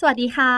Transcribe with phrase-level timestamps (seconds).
[0.00, 0.54] สวัสดีค่ะ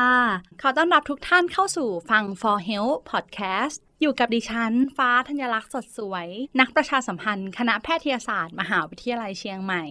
[0.62, 6.26] ขอต้อนรับทุกท่านเข้าสู่ฟัง For Health Podcast อยู่กับดิฉัน ฟ้าธัญลักษณ์สดสวย
[6.60, 9.84] นักประชาสัมพันธ์ คณะแพทยศาสตร์ มหาวิทยาลัยเชียงใหม่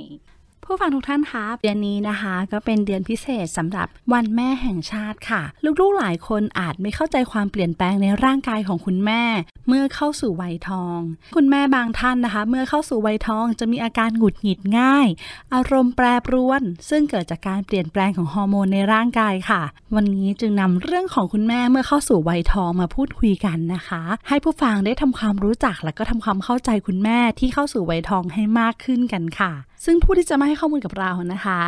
[0.69, 5.41] ผู้ฟังทุกท่านครับเดือนนี้นะคะ ก็เป็นเดือนพิเศษสำหรับวันแม่แห่งชาติค่ะ
[5.81, 9.23] ลูกๆหลายคนอาจไม่เข้าใจความเปลี่ยนแปลงในร่างกายของคุณแม่
[9.67, 10.99] เมื่อเข้าสู่วัยทอง
[11.35, 15.07] คุณแม่บางท่านนะคะ เมื่อเข้าสู่วัยทองจะมีอาการหงุดหงิดง่าย
[15.53, 19.61] อารมณ์แปรปรวน ซึ่งเกิดจากการเปลี่ยนแปลงของฮอร์โมนในร่างกายค่ะ
[19.95, 29.53] วันนี้จึงนำเรื่องของคุณแม่เมื่อเข้าสู่วัยทองมาพูดคุยกันนะคะ ให้ผู้ฟังได้ทำความรู้จักและก็ทำความเข้าใจคุณแม่ที่เข้าสู่วัยทองให้มากขึ้นกันค่ะ
[29.85, 31.59] ซึ่งผู้ที่จะมาให้ข้อมูลกับเรานะคะ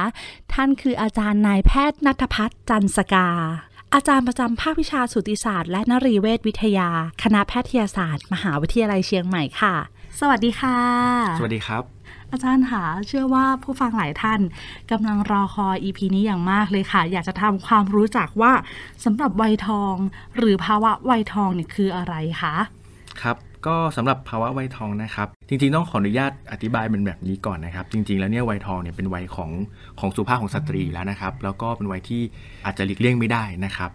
[0.54, 3.30] ท่านคืออาจารย์นายแพทย์นัทพัฒน์จันสกา
[3.94, 6.90] อาจารย์ประจำภาควิชาสูติศาสตร์และนรีเวชวิทยา
[7.24, 9.76] คณะแพทยศาสตร์ มหาวิทยาลัยเชียงใหม่ค่ะ
[10.20, 10.80] สวัสดีค่ะ
[11.40, 11.84] สวัสดีครับ
[12.32, 14.40] อาจารย์ค่ะเชื่อว่าผู้ฟังหลายท่าน
[14.92, 18.54] กำลังรอคอย EP นี้อย่างมากเลยค่ะ อยากจะทำความรู้จักว่า
[19.04, 19.96] สำหรับวัยทอง
[20.38, 22.56] หรือภาวะวัยทองเนี่ยคืออะไรคะ
[23.22, 23.36] ครับ
[23.68, 29.52] ก็สำหรับภาวะวัยทองนะครับ จริงๆต้องขออนุญาตอธิบายเป็นแบบนี้ก่อนนะครับ จริง ๆ แล้วเนี่ยวัยทองเนี่ยเป็นวัยของ
[30.00, 32.22] ของสุขภาพของสตรีแล้วนะครับ แล้วก็เป็นวัยที่
[32.66, 33.92] อาจจะหลีกเลี่ยงไม่ได้นะครับ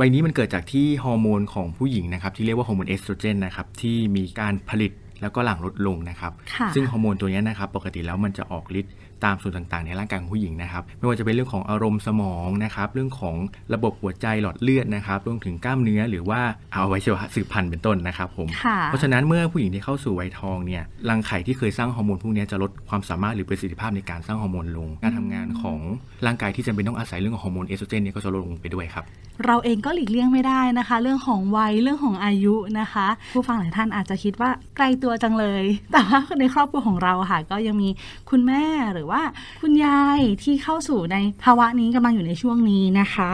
[0.00, 4.92] วัยนี้มันเกิดจากที่ฮอร์โมนของผู้หญิงนะครับที่เรียกว่าฮอร์โมนเอสโตรเจนนะครับที่มีการผลิต
[5.22, 8.92] แล้วก็หลั่งลดลงนะครับค่ะซึ่งฮอร์โมนตัวเนี้ยนะครับปกติแล้วมันจะออกฤทธิ์
[9.24, 13.36] ตามส่วนต่างๆ ในร่างกายของผู้หญิงนะครับ ไม่ว่าจะเป็นเรื่องของอารมณ์สมองนะครับ เรื่องของ
[13.74, 16.40] ระบบหัวใจหลอดเลือดนะครับ รวมถึงกล้ามเนื้อหรือว่า
[16.72, 25.78] เอาไว้ชีวะสืบพันธุ์เป็นต้นนะครับผมค่ะเพราะฉะนั้นเมื่อผู้หญิงที่เข้าสู่วัยทองเนี่ย รังไข่ที่เคยสร้างฮอร์โมนพวกเนี้ยจะลดความสามารถหรือประสิทธิภาพในการสร้างฮอร์โมนลง การทำงานของ
[26.26, 29.06] ร่างกายที่จำเป็นต้องอาศัยเรื่องของฮอร์โมนเอสโตรเจนเนี่ยก็จะลดลงไปด้วยครับ
[29.46, 37.88] เราเองก็หลีกเลี่ยงไม่ได้นะคะ เรื่องของวัยเรื่องของอายุนะคะ ผู้ฟังหลายท่านอาจจะคิดว่าไกลตัวจังเลย แต่ว่าในครอบครัวของเราค่ะ ก็ยังมี
[38.30, 39.22] คุณแม่หรือว่า
[39.60, 43.30] คุณยายที่เข้าสู่ในภาวะนี้กำลังอยู่ในช่วงนี้นะคะ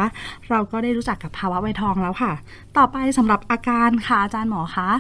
[0.51, 2.33] เราก็ได้รู้จักกับภาวะวัยทองแล้วค่ะ
[2.77, 4.91] ต่อไปสำหรับอาการค่ะอาจารย์หมอคะ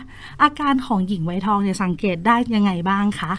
[0.42, 3.32] อาการของหญิงวัยทองเนี่ยสังเกตได้ยังไงบ้างคะ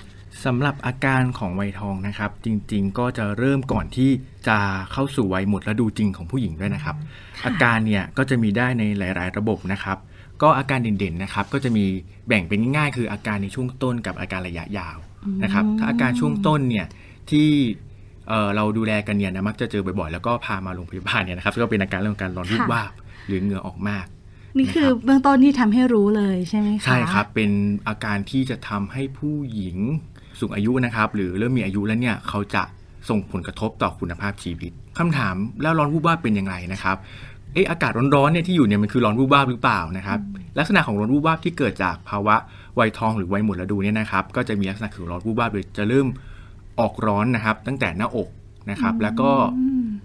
[0.46, 4.10] สำหรับอาการของวัยทองนะครับ จริงๆ ก็จะเริ่มก่อนที่
[4.48, 4.58] จะ
[4.92, 6.96] เข้าสู่วัยหมดฤดูจริงของผู้หญิงด้วยนะครับ
[7.40, 9.98] ค่ะอาการเนี่ยก็จะมีได้ในหลาย ๆ ระบบนะครับ
[10.42, 11.86] ก็อาการเด่นๆนะครับ ก็จะมี
[12.28, 14.98] แบ่งเป็นง่ายๆคืออาการในช่วงต้นกับอาการระยะยาว
[15.44, 16.86] นะครับ ถ้าอาการช่วงต้นเนี่ย
[17.32, 17.50] ที่
[18.28, 22.92] เอ่อเราดูแลกันเนี่ยนะมักจะเจอบ่อยๆ แล้วก็พามาโรงพยาบาลเนี่ยนะครับก็เป็นอาการเรื่องของการร้อนรูปวาบ
[23.28, 24.06] หรือเหงื่อออกมาก
[24.58, 27.52] นี่คือนะครับเบื้องต้นที่ทำให้รู้เลยใช่ไหมคะใช่ครับเป็น
[27.88, 29.78] อาการที่จะทำให้ผู้หญิง
[30.40, 32.64] สูงอายุนะครับ หรือเริ่มมีอายุแล้วเนี่ยเขาจะ
[33.10, 36.98] ส่งผลกระทบต่อคุณภาพชีวิตคำถามแล้วร้อนวูบวาบเป็นอย่างไรนะครับ
[37.54, 40.20] เอออากาศร้อนๆเนี่ยที่อยู่เนี่ยมันคือร้อนวูบวาบหรือเปล่านะครับ
[40.58, 42.36] ลักษณะของร้อนวูบวาบที่เกิดจากภาวะ
[42.80, 46.08] วัยทองหรือวัยหมดฤดูเนี่ยนะครับ ก็จะมีลักษณะคือร้อนวูบวาบโดยจะเริ่ม
[46.80, 48.30] ออกร้อนนะครับ ตั้งแต่หน้าอก
[48.72, 49.32] นะครับ แล้วก็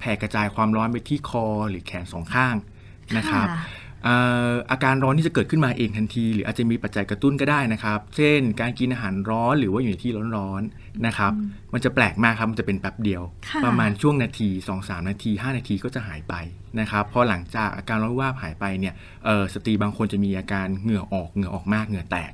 [0.01, 2.57] แผ่กระจายความร้อนไปที่คอหรือแขนสองข้าง
[3.17, 4.17] นะครับค่ะเอ่
[4.49, 11.33] ออาการร้อนที่จะเกิดขึ้นมาเองทันที หรืออาจจะมีปัจจัยกระตุ้นก็ได้นะครับ เช่น การกินอาหารร้อนหรือว่าอยู่ในที่ร้อนๆนะครับ
[11.73, 16.35] มันจะแปลกมากครับมันจะเป็นแป๊บเดียวค่ะประมาณช่วงนาที 2-3 นาที 5 นาทีก็จะหายไป
[16.81, 22.33] นะครับพอหลังจากอาการร้อนว่าบหายไปเนี่ยเอ่อสตรีบางคนจะมีอาการเหงื่อออกเหงื่อออกมากเหงื่อแตก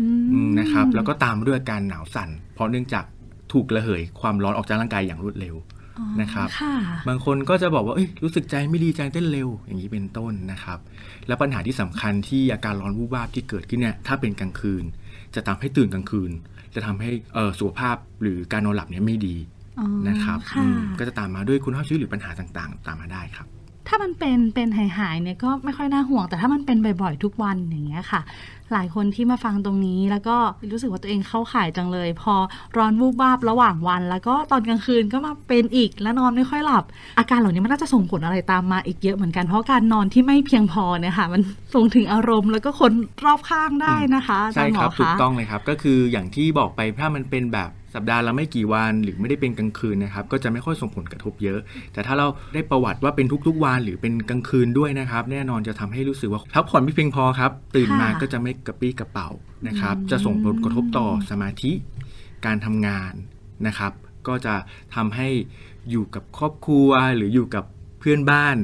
[0.00, 3.04] อืมอืมนะครับแล้วก็ตามด้วยอาการหนาวสั่น เพราะเนื่องจาก
[3.52, 5.56] ถูกระเหยความร้อนออกจากร่างกายอย่างรวดเร็ว
[5.98, 6.74] อ๋อนะครับค่ะ
[7.08, 10.78] บางคนก็จะบอกว่าเอ้ยรู้สึกใจไม่ดีใจเต้นเร็ว อย่างนี้เป็นต้นนะครับ
[11.26, 14.84] แล้วปัญหาที่สำคัญที่อาการร้อนวูบวาบที่เกิดขึ้นเนี่ยถ้าเป็นกลางคืน
[15.34, 16.30] จะทำให้ตื่นกลางคืน
[16.74, 19.36] จะทำให้เอ่อสุขภาพหรือการนอนหลับเนี่ยไม่ดี
[19.78, 23.46] อ๋อนะครับค่ะอืมก็จะตามมาด้วยคุณภาพชีวิตหรือปัญหาต่างๆ ตามมาได้ครับ
[23.90, 28.20] ถ้ามันเป็นเป็นหายหายๆเนี่ยก็ไม่ค่อยน่าห่วง แต่ถ้ามันเป็นบ่อยๆทุกวันอย่างเงี้ยค่ะ
[28.72, 30.36] หลายคนที่มาฟังตรงนี้แล้วก็
[30.70, 32.34] รู้สึกว่าตัวเองเข้าข่ายจังเลย พอ
[32.76, 36.84] ร้อนวูบวาบระหว่างวัน แล้วก็ตอนกลางคืนก็มาเป็นอีกแล้วนอนไม่ค่อยหลับ
[37.18, 41.42] อาการเหล่านี้มันน่าจะส่งผลอะไรตามมาอีกเยอะเหมือนกันเพราะการนอนที่ไม่เพียงพอเนี่ยค่ะมัน
[41.74, 42.92] ส่งถึงอารมณ์แล้วก็คน
[43.24, 51.58] รอบข้างได้นะคะใช่ครับถูกต้องเลยครับก็คืออย่างที่บอกไปถ้ามันเป็นแบบ สัปดาห์ละไม่กี่วันหรือไม่ได้เป็นกลางคืนนะครับ ก็จะไม่ค่อยส่งผลกระทบเยอะ
[51.92, 59.28] แต่ถ้าเราได้ประวัติว่าเป็นทุกๆวันหรือเป็นกลางคืนด้วยนะครับ แน่นอนจะทำให้รู้สึกว่าพักผ่อนไม่เพียงพอครับ ตื่นมาค่ะก็จะไม่กระปรี้กระเป๋า
[59.68, 61.72] นะครับอืมจะส่งผลกระทบต่อสมาธิ
[62.46, 63.12] การทำงาน
[63.66, 63.92] นะครับ
[64.28, 64.54] ก็จะ
[64.94, 65.28] ทำให้
[65.90, 67.64] อยู่กับครอบครัวหรืออยู่กับ
[68.00, 68.56] เพื่อนบ้าน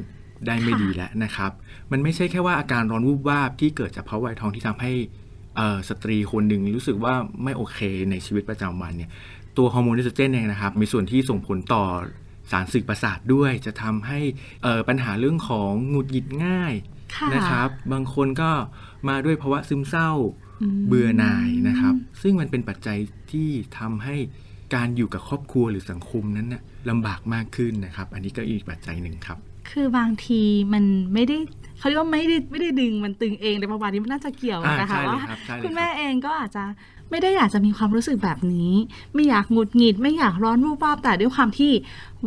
[0.45, 1.51] ได้ไม่ดีแล้วนะครับ
[1.91, 5.25] มันไม่ใช่แค่ว่าอาการร้อนวูบวาบที่เกิดจากภาวะวัยทองที่ทำให้เอ่อ
[5.89, 7.13] สตรีคนหนึ่งรู้สึกว่า
[7.43, 7.79] ไม่โอเค
[8.11, 9.09] ในชีวิตประจำวันเนี่ย
[9.57, 11.83] ตัวฮอร์โมนเอสโตรเจนเองนะครับ มีส่วนที่ส่งผลต่อ
[12.51, 14.19] สารสื่อประสาทด้วย จะทำให้
[14.63, 16.73] เอ่อปัญหาเรื่องของหงุดหงิดง่าย
[17.15, 18.51] ค่ะนะครับ บางคนก็
[19.07, 20.11] มาด้วยภาวะซึมเศร้า
[20.61, 22.97] อืมเบื่อหน่ายนะครับ ซึ่งมันเป็นปัจจัย
[23.31, 23.49] ที่
[23.79, 24.15] ทำให้
[24.75, 29.37] การอยู่กับครอบครัวหรือสังคมนั้นนะลำบากมากขึ้นนะครับ อันนี้ก็อีกปัจจัยหนึ่งครับ
[29.71, 30.41] คือบางที
[30.73, 30.83] มัน
[31.13, 31.37] ไม่ได้
[31.77, 36.63] เขาเรียกว่าไม่ได้ไม่ได้ดึงมันตึงเองในประมาณนี้มันน่าจะเกี่ยวอ่านะคะใช่เลยว่าครับใช่เลยคุณครับแม่เองก็อาจจะ
[37.11, 38.71] ไม่ได้อยากจะมีความรู้สึกแบบนี้
[39.13, 41.71] ไม่อยากหงุดหงิด ไม่อยากร้อนรูปวาบแต่ด้วยความที่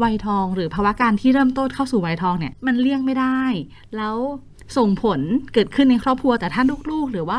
[0.02, 3.40] วัยทองหรือภาวะการที่เริ่มต้นเข้าสู่วัยทองเนี่ยมันเลี่ยงไม่ได้
[3.96, 4.16] แล้ว
[4.76, 5.20] ส่งผล
[5.54, 7.38] เกิดขึ้นในครอบครัวแต่ถ้าลูกๆ หรือว่า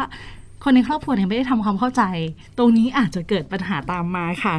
[0.64, 2.04] คนในครอบครัวเนี่ยไม่ได้ทำความเข้าใจ
[2.58, 4.56] ตรงนี้อาจจะเกิดปัญหาตามมาค่ะ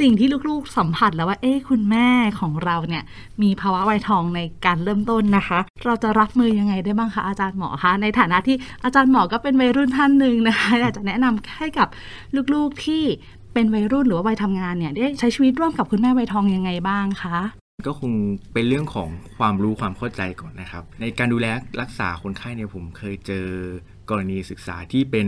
[0.00, 2.08] สิ่งที่ลูกๆสัมผัสแล้วว่า เอ๊ะคุณแม่
[2.40, 3.02] ของเราเนี่ย
[3.42, 11.88] มีภาวะวัยทองในการเริ่มต้นนะคะ เราจะรับมือยังไงได้บ้างคะอาจารย์หมอคะในฐานะที่อาจารย์หมอก็เป็นวัยรุ่นท่านหนึ่งนะคะอยากจะแนะนำให้กับ
[12.54, 13.02] ลูกๆที่
[13.54, 17.38] เป็นวัยรุ่นหรือว่าวัยทำงานเนี่ยได้ใช้ชีวิตร่วมกับคุณแม่วัยทองยังไงบ้างคะ
[17.86, 18.12] ก็คง
[18.52, 21.46] เป็นเรื่องของความรู้ความเข้าใจก่อนนะครับ ในการดูแล
[21.80, 23.46] รักษาคนไข้เนี่ยผมเคยเจอ
[24.10, 25.26] กรณีศึกษาที่เป็น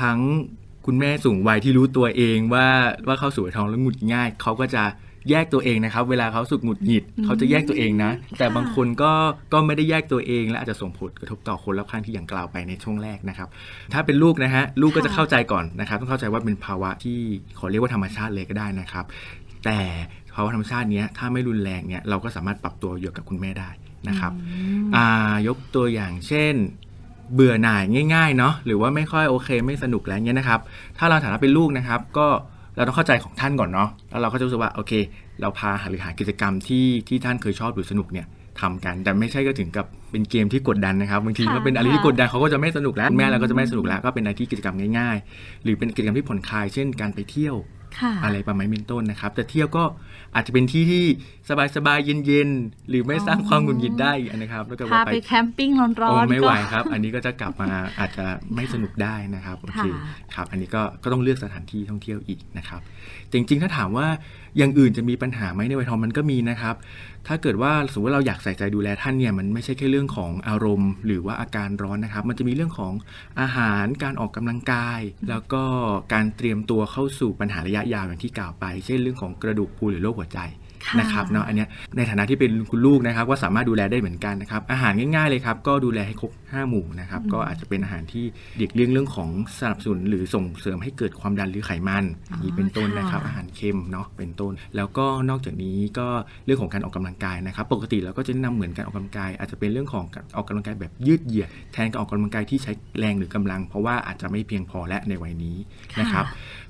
[0.00, 0.18] ทั้ง
[0.86, 2.66] คุณแม่สูงวัยที่รู้ตัวเองว่า
[3.06, 4.84] ว่าเข้าสู่วัยทองแล้วหงุดง่ายเขาก็จะ
[5.30, 9.12] แยกตัวเองนะครับ เวลาเขาสุกหงุดหงิดเขาจะแยกตัวเองนะ แต่บางคนก็
[9.52, 13.48] ก็ไม่ได้แยกตัวเอง และอาจจะส่งผลกระทบต่อคนรอบข้างที่อย่างกล่าวไปในช่วงแรกนะครับ
[13.92, 17.18] ถ้าเป็นลูกนะฮะลูกก็จะเข้าใจก่อนนะครับ ต้องเข้าใจว่าเป็นภาวะที่
[17.58, 19.04] ขอเรียกว่าธรรมชาติเลยก็ได้นะครับ
[19.64, 19.80] แต่
[20.34, 23.70] ภาวะธรรมชาติเนี้ยถ้าไม่รุนแรงเนี่ยเราก็สามารถปรับตัวอยู่กับคุณแม่ได้
[24.08, 26.54] นะครับอืมอ่ายกตัวอย่างเช่น
[27.34, 30.60] เบื่อหน่ายง่ายๆเนาะหรือว่าไม่ค่อยโอเค ไม่สนุกแล้วเงี้ยนะครับ
[30.98, 32.26] ถ้าเราฐานะเป็นลูกนะครับ ก็
[32.76, 34.92] เราต้องเข้าใจของท่านก่อนเนาะแล้วเราก็จะรู้สึกว่าโอเค
[35.40, 38.26] เราพาหาหรือหากิจกรรมที่ที่ท่านเคยชอบหรือสนุกเนี่ย
[38.60, 47.73] ทำกัน แต่ไม่ใช่ก็ถึงกับเป็นเกมที่กดดันนะครับบางทีค่ะก็เป็นอะไรที่กดดันเขาก็จะไม่สนุกแล้วแม่เราก็จะไม่สนุกแล้วก็เป็นอะไรที่กิจกรรมง่าย ๆ หรือเป็นกิจกรรมที่ผ่อนคลายเช่นการไปเที่ยวค่ะ
[48.24, 49.84] อะไรประมาณนี้เป็นต้นนะครับ แต่เที่ยวก็
[50.34, 51.04] อาจจะเป็นที่ที่
[51.76, 62.80] สบายๆเย็นๆหรือไม่สร้างความหงุดหงิดได้อีกนะครับแล้วก็พาว่าไปแคมปิ้งร้โอ้อนๆไม่ไหวก็ครับ อันนี้ก็จะกลับมาอาจจะไม่สนุกได้นะครับโอเคค่ะครับ อันนี้ก็ก็ต้องเลือกสถานที่ท่องเที่ยวอีกนะครับ
[63.32, 64.06] จริงๆถ้าถามว่า
[64.56, 66.74] อย่างอื่นจะมีปัญหาไหมในวัยทองมันก็มีนะครับ
[67.28, 72.92] ถ้าเกิดว่าสมมติว่าเราอยากใส่ใจดูแลท่านเนี่ยมันไม่ใช่แค่เรื่องของอารมณ์ หรือว่าอาการร้อนนะครับ มันจะมีเรื่องของ
[73.40, 75.62] อาหารการออกกำลังกาย แล้วก็
[76.12, 80.40] การเตรียมตัวเข้าสู่ปัญหาระยะยาวอย่างที่กล่าวไป เช่นเรื่องของกระดูกพรุนหรือโรคหัวใจ
[80.98, 88.24] นะครับเนาะอันเนี้ยในฐานะที่เป็นคุณลูกนะครับก็สามารถดูแลได้เหมือนกันนะครับอาหารง่ายๆเลยครับก็ดูแลให้ครบ5หมู่นะครับก็อาจจะเป็นอาหารที่
[88.58, 96.08] เด็กเลี่ยงเรื่องของสนับสนุนหรือส่งเสริมให้เกิดความดันหรือไขมันอย่างนี้เป็นต้นนะครับค่ะอาหารเค็มเนาะเป็นต้น แล้วก็นอกจากนี้ก็
[96.46, 105.56] เรื่องของการออกกำลังกายนะครับ ปกติเราก็จะแนะนำเหมือนการออกกำลังกาย อาจจะเป็นเรื่องของการออกกำลังกายแบบยืดเหยียดแทนการออกกำลังกายที่ใช้แรงหรือกำลัง เพราะว่าอาจจะไม่เพียงพอและในวัยนี้
[106.00, 106.24] นะครับ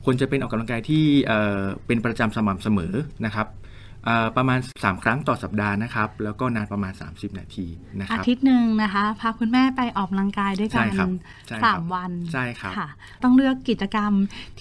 [0.04, 2.94] ควรจะเป็นออกกำลังกายที่เอ่อเป็นประจำสม่ำเสมอ
[3.26, 3.63] นะครับเอ่อ
[4.36, 7.66] ประมาณ 3 ครั้งต่อสัปดาห์นะครับ แล้วก็นานประมาณ 30 นาที
[7.98, 11.08] นะคอารับทิตย์หนึ่งนะคะ พาคุณแม่ไปออกกำลังกายด้วยกัใช่นครับ
[11.48, 12.88] ใช่ครับสามวันใช่ครับค่ะ
[13.22, 14.12] ต้องเลือกกิจกรรม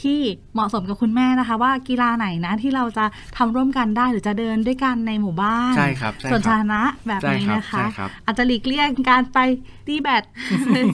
[0.01, 0.19] ที่
[0.53, 3.05] เหมาะสมกับคุณแม่นะคะ ว่ากีฬาไหนนะที่เราจะ
[3.37, 9.39] ทำร่วมกันได้หรือจะเดินด้วยกันในหมู่บ้านใช่ครับใช่ส่วนคสารับธารณะแบบนี้ใช่ครับนะคะใช่ครับอาจจะหลีกเลี่ยงการไป
[9.87, 10.23] ตีแบด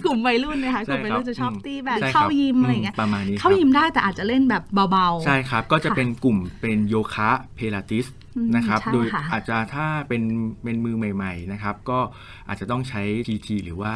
[0.06, 8.19] กลุ่มวัยรุ่นนะคะกลุ่มวัยรุ่นจะชอบตีแบดใช่ครับเข้ายิมอะไรอย่างเงี้ยประมาณนี้เข้าครับยิมได้แต่อาจจะเล่นแบบเบาๆ ใช่ครับก็จะค่ะเป็นกลุ่มเป็นโยคะเพลาติสอืม
[8.56, 10.24] นะครับใช่โดยค่ะอาจจะถ้าเป็น
[10.64, 12.00] เป็นมือใหม่ ๆ นะครับ ก็
[12.48, 13.96] อาจจะต้องใช้ PT หรือว่า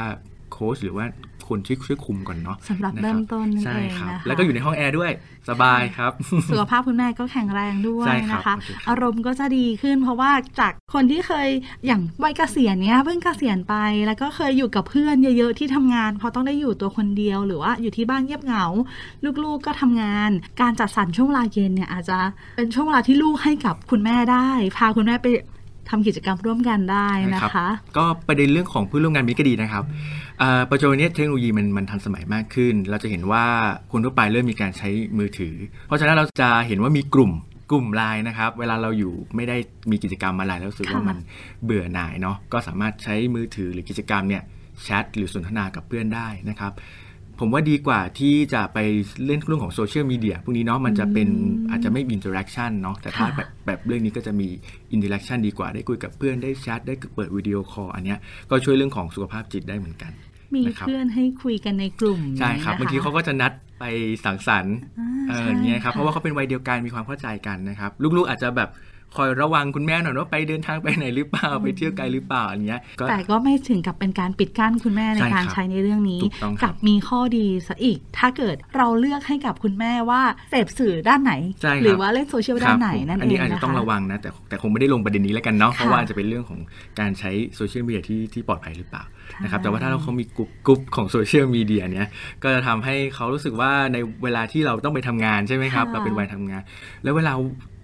[0.53, 1.05] โค้ชหรือว่า
[1.50, 5.12] คนที่ช่วยคุมก่อนเนาะสำหรับนะคเริ่มต้นนั่นใช่เองครับนะคะแล้วก็อยู่ในห้องแอร์ด้วย
[5.50, 6.12] สบายครับ
[6.50, 11.48] สุขภาพคุณแม่ก็แข็งแรงด้วยใช่ครับนะคะโอเคครับอารมณ์ก็จะดีขึ้น เพราะว่าจากคนที่เคย
[11.86, 13.75] อย่างวัยเกษียณเนี้ยเพิ่งเกษียณไป
[14.07, 18.65] แล้วก็เคยอยู่กับเพื่อนเยอะๆที่ทำงาน พอต้องได้อยู่ตัวคนเดียว หรือว่าอยู่ที่บ้านเงียบเหงา
[19.43, 20.29] ลูกๆก็ทำงาน
[20.62, 22.17] การจัดสรรช่วงเวลาเย็นเนี่ยอาจจะ
[22.57, 25.27] เป็นช่วงเวลาที่ลูกให้กับคุณแม่ได้ พาคุณแม่ไป
[25.89, 27.67] ทำกิจกรรมร่วมกันได้นะใช่คะ
[27.98, 30.23] ก็ประเด็นเรื่องของเพื่อนร่วมงานมีก็ดีนะครับอ่า
[30.72, 33.46] ปัจจุบันนี้เทคโนโลยีมันมันทันสมัยมากขึ้น เราจะเห็นว่า
[33.92, 35.56] คนทั่วไปเริ่มมีการใช้มือถือ
[35.88, 37.32] เพราะฉะนั้นเราจะเห็นว่ามีกลุ่ม
[37.72, 39.58] กลุ่มไลน์นะครับ เวลาเราอยู่ไม่ได้
[39.92, 41.18] มีกิจกรรมอะไรแล้วรู้สึกว่าค่ะมัน
[41.63, 44.44] เบื่อหน่ายเนาะก็สามารถใช้มือถือหรือกิจกรรมเนี่ย
[44.84, 46.72] แชทหรือสนทนากับเพื่อนได้นะครับ
[47.40, 48.80] ผมว่าดีกว่าที่จะไป
[49.25, 54.48] เล่นเรื่องของโซเชียลมีเดียพวกนี้เนาะมันจะเป็นอืมอาจจะไม่มี interaction เนาะแต่ถ้าค่ะแบบแบบเรื่องนี้ก็จะมี
[54.92, 60.12] interaction ดีกว่าได้คุยกับเพื่อนได้แชทได้เปิด video call อันเนี้ยก็ช่วยเรื่องของสุขภาพจิตได้เหมือนกัน
[60.56, 63.86] มีนะครับเพื่อนให้คุยกันในกลุ่มใช่ครับนะคะบางทีเขาก็จะนัดไป
[64.25, 68.70] สังสรรค์อ่าเออใช่อย่างเงี้ยครับค่ะเพราะว่าเขาเป็นวัยเดียวกันมีความเข้าใจกันนะครับ ลูกๆอาจจะแบบ
[69.15, 86.60] คอยระวังคุณแม่หน่อยว่าไปเดินทางไปไหนหรือเปล่าไปเที่ยวไกลหรือเปล่าอย่างเงี้ยก็แต่ก็ไม่ถึงกับเป็นการปิดกั้นคุณแม่ในใช่ครับการใช้ในเรื่องนี้ถูกต้องครับกลับมีข้อดีซะอีก ถ้าเกิดเราเลือกให้กับคุณแม่ว่าเสพสื่อด้านไหนใช่ครับหรือว่าเล่นโซเชียลด้านไหนครับผมนั่นอันเอนี้งอาจจะนะคะต้องระวังนะแต่แต่คงไม่ได้ลงประเด็นนี้แล้วกันเนาะค่ะเพราะว่าจะเป็นเรื่องของ
[87.00, 92.08] การใช้โซเชียลมีเดียที่ที่ปลอดภัยหรือเปล่าใช่ นะครับแต่ว่าถ้าเราเขามีกลุ่มกลุ่มของโซเชียลมีเดียเนี้ย
[92.44, 96.62] ก็จะทำให้เขารู้สึกว่าในเวลาที่เราต้องไปทำงานใช่ไหมครับค่ะเราเป็นวัยทำงาน
[97.04, 97.34] แล้วเวลา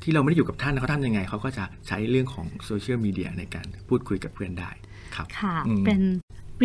[0.03, 4.71] ที่เราไม่ได้อยู่กับท่านเขาทำยังไง เขาก็จะใช้เรื่องของโซเชียลมีเดียในการพูดคุยกับเพื่อนได้
[5.15, 6.01] ครับค่ะอืมเป็น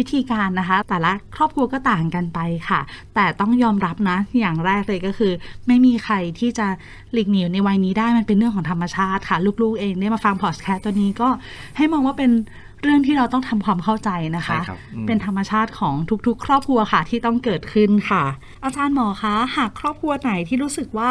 [0.01, 2.81] วิธีการนะคะ แต่ละครอบครัวก็ต่างกันไปค่ะ
[3.15, 5.33] แต่ต้องยอมรับนะ อย่างแรกเลยก็คือ
[5.67, 6.67] ไม่มีใครที่จะ
[7.13, 11.29] หลีกหนีในวัยนี้ได้มันเป็นเรื่องของธรรมชาติค่ะ ลูกๆเองได้มาฟังพอดแคสต์ตัวนี้ก็
[11.77, 12.31] ให้มองว่าเป็น
[12.85, 15.95] เรื่องที่เราต้องทำความเข้าใจนะคะใช่ครับอืมเป็นธรรมชาติของ
[16.27, 18.25] ทุกๆ ครอบครัวค่ะที่ต้องเกิดขึ้นค่ะ
[18.65, 21.11] อาจารย์หมอคะหากครอบครัวไหนที่รู้สึกว่า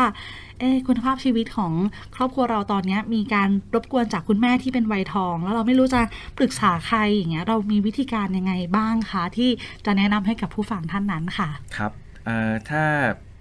[0.59, 1.73] เอะคุณภาพชีวิตของ
[2.15, 6.01] ครอบครัวเราตอนเนี้ยมีการรบกวนจากคุณแม่ที่เป็นวัยทอง แล้วเราไม่รู้จะ
[6.37, 9.49] ปรึกษาใครอย่างเงี้ยเรามีวิธีการยังไงบ้างคะที่
[9.85, 11.91] จะแนะนำให้กับผู้ฟังท่านนั้นค่ะ ครับ
[12.25, 12.83] เอ่อถ้า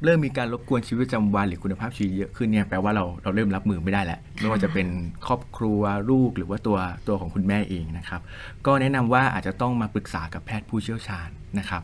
[0.04, 4.87] เริ่มมีการรบกวนชีวิตประจำวันหรือคุณภาพชีวิตเยอะขึ้นเนี่ยแปลว่าเราเราเริ่มรับมือไม่ได้แล้วไม่ว่าจะเป็น
[5.26, 5.80] ครอบครัว
[6.11, 6.78] ลูกหรือว่าตัว
[7.09, 8.21] ตัวของคุณแม่เองนะครับ
[8.66, 11.28] ก็แนะนำว่าอาจจะต้องมาปรึกษากับแพทย์ผู้เชี่ยวชาญ
[11.59, 11.82] นะครับ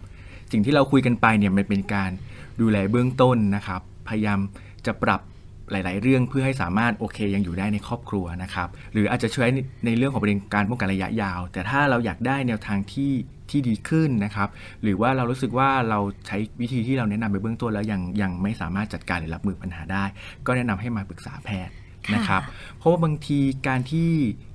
[0.53, 2.11] สิ่งที่เราคุยกันไปเนี่ยมันเป็นการ
[2.61, 4.39] ดูแลเบื้องต้นนะครับ พยายาม
[4.87, 5.21] จะปรับ
[5.71, 13.13] หลาย ๆ เรื่องเพื่อให้สามารถโอเคยังอยู่ได้ในครอบครัวนะครับ หรืออาจจะช่วยในในเรื่องของประเด็นการป้องกันระยะยาว แต่ถ้าเราอยากได้แนวทางที่
[13.51, 14.49] ที่ดีขึ้นนะครับ
[14.83, 20.05] หรือว่าเรารู้สึกว่าเราใช้วิธีที่เราแนะนำไปเบื้องต้นแล้วยังยังไม่สามารถจัดการหรือรับมือปัญหาได้
[20.47, 21.75] ก็แนะนำให้มาปรึกษาแพทย์
[22.15, 22.43] นะครับ
[22.79, 24.11] เพราะว่าบางทีการที่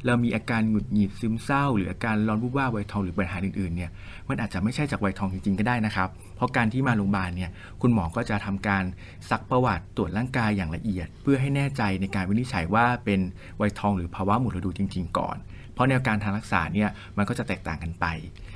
[0.05, 3.91] เรามีอาการหงุดหงิดซึมเศร้า หรืออาการร้อนวูบว่าบไวทองหรือปัญหาอื่นๆเนี่ย
[4.29, 8.83] มันอาจจะไม่ใช่จากไวทองจริงๆก็ได้นะครับ เพราะการที่มาโรงพยาบาลเนี่ยคุณหมอก็จะทำการ
[9.29, 13.19] ซักประวัติตรวจร่างกายอย่างละเอียด เพื่อให้แน่ใจในการวินิจฉัยว่าเป็น
[13.57, 15.37] ไวทองหรือภาวะหมดฤดูจริง ๆ ก่อน
[15.73, 18.05] เพราะแนวการทางรักษาเนี่ยมันก็จะแตกต่างกันไป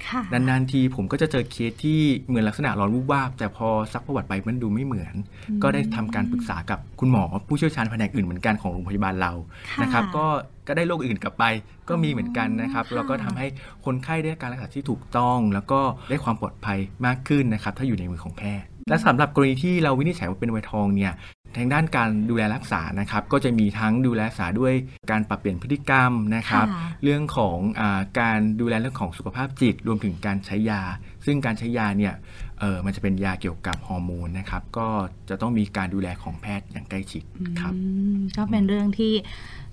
[0.07, 5.15] ค่ะนานๆทีผมก็จะเจอเคสที่เหมือนลักษณะร้อนวูบวาบแต่พอซักประวัติไปมันดูไม่เหมือน
[5.63, 9.31] ก็ได้ทำการปรึกษากับคุณหมอผู้เชี่ยวชาญแผนกอื่นเหมือนกันของโรงพยาบาลเรา
[9.69, 10.25] ค่ะนะครับก็
[10.67, 11.43] ก็ได้โรคอื่นกลับไป
[11.89, 13.47] ก็มีเหมือนกันนะครับค่ะเราก็ทำให้
[13.85, 21.13] คนไข้ได้การรักษาที่ถูกต้อง แล้วก็ได้ความปลอดภัยมากขึ้นนะครับ ถ้าอยู่ในมือของแพทย์และสำหรับกรณีที่เราวินิจฉัยว่าเป็นไวทองเนี่ย
[21.57, 24.73] ทางด้านการดูแลรักษานะครับ ก็จะมีทั้งดูแลรักษาด้วย
[25.11, 30.81] การปรับเปลี่ยนพฤติกรรมนะครับค่ะเรื่องของอาการดูแลเรื่องของสุขภาพจิต รวมถึงการใช้ยา
[31.25, 32.13] ซึ่งการใช้ยาเนี่ย
[32.59, 34.87] เออมันจะเป็นยาเกี่ยวกับฮอร์โมนนะครับ ก็
[35.29, 37.23] จะต้องมีการดูแลของแพทย์อย่างใกล้ชิด
[37.59, 37.81] ครับอื
[38.15, 39.13] มก็เป็นเรื่องที่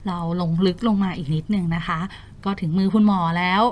[0.07, 2.01] เราลงลึกลงมาอีกนิดนึงนะคะ
[2.45, 3.63] ก็ถึงมือคุณหมอแล้ว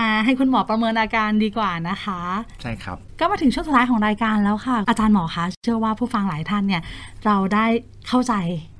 [0.00, 2.20] มาให้คุณหมอประเมินอาการดีกว่านะคะ
[2.62, 6.82] ใช่ครับ ก็มาถึงช่วงสุดท้ายของรายการแล้วค่ะ อาจารย์หมอคะเชื่อว่าผู้ฟังหลายท่านเนี่ย
[7.24, 7.66] เราได้
[8.08, 8.34] เข้าใจ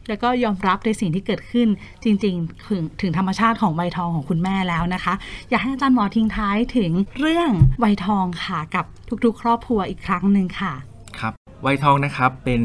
[0.08, 1.68] แล้วก็ยอมรับในสิ่งที่เกิดขึ้น
[2.04, 5.14] จริงๆ ถึงถึงธรรมชาติของใบทองของคุณแม่แล้วนะคะ
[5.50, 6.90] อยากให้อาจารย์หมอทิ้งท้ายถึง
[7.20, 7.50] เรื่อง
[7.80, 8.84] ใบทองค่ะกับ
[9.24, 10.72] ทุกๆ ครอบครัวอีกครั้งหนึ่งค่ะ
[11.20, 11.32] ครับ
[11.66, 12.62] วัยทองนะครับเป็น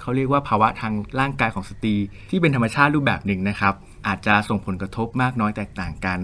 [0.00, 1.94] เขาเรียกว่าภาวะทางร่างกายของสตรี
[2.30, 3.74] ที่เป็นธรรมชาติรูปแบบหนึ่งนะครับ
[4.06, 6.18] อาจจะส่งผลกระทบมากน้อยแตกต่างกัน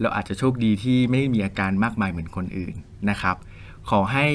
[0.00, 2.74] เราอาจจะโชคดีที่ไม่มีอาการมากมายเหมือนคนอื่น
[3.10, 3.36] นะครับ
[3.90, 4.26] ขอให้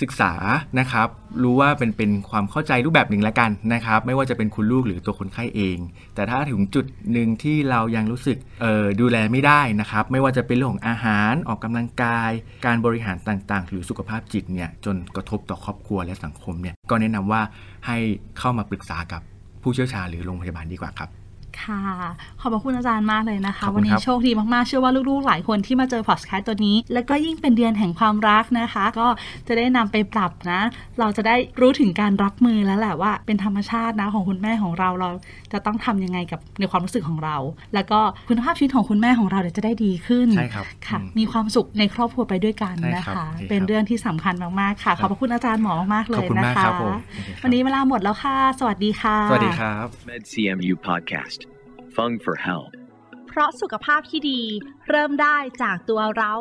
[0.00, 0.32] ศึกษา
[0.80, 1.08] นะครับ
[1.42, 5.78] รู้ว่าเป็นเป็นความเข้าใจรูปแบบหนึ่งแล้วกันนะครับ ไม่ว่าจะเป็นคุณลูกหรือตัวคนไข้เอง
[6.14, 12.30] แต่ถ้าถึงจุดหนึ่งที่เรายังรู้สึกออดูแลไม่ได้นะครับ ไม่ว่าจะเป็นเรื่องของอาหารออกกำลังกาย
[12.66, 17.42] การบริหารต่างๆ หรือสุขภาพจิตเนี่ยจนกระทบต่อครอบครัวและสังคมเนี่ยก็แนะนำว่า
[17.86, 17.96] ให้
[18.38, 19.22] เข้ามาปรึกษากับ
[19.62, 21.08] ผู้เชี่ยวชาญหรือโรงพยาบาลดีกว่าครับ
[21.62, 21.82] ค่ะ
[22.40, 29.06] ขอบพระคุณอาจารย์มากเลยนะคะขอบคุณวันนี้ครับโชคดีมาก ๆ เชื่อว่าลูก ๆ หลายคนที่มาเจอพอดแคสต์ตัวนี้ แล้วก็ยิ่งเป็นเดือนแห่งความรักนะคะ ก็
[29.48, 30.60] จะได้นำไปปรับนะ
[31.00, 35.08] เราจะได้รู้ถึงการรับมือแล้วแหละว่าเป็นธรรมชาตินะของคุณแม่ของเราเรา
[35.52, 37.36] จะต้องทำยังไงกับในความรู้สึกของเรา
[37.74, 51.47] แล้วก็คุณภาพชีวิตของคุณแม่ของเราเดี๋ยวจะได้ดีขึ้นใช่ครับค่ะอืมมีความสุขในครอบครัวไปด้วยกันใช่นะครัคะบโอเคครับเป็นเรื่องที่สำคัญมาก ๆ ค่ะ ขอบพระคุณอาจารย์หมอมากๆเลขอบยคุณนะมากคะครับผมโอเคครับวันนี้เวลาหมดแล้วค่ะ สวัสดีค่ะ สวัสดีครับ MedCMU Podcast.
[51.98, 52.70] Fung for help
[53.28, 54.42] เพราะสุขภาพที่ดี
[54.88, 56.34] เริ่มได้จากตัวเรา